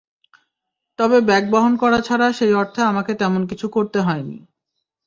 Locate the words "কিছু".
3.47-3.67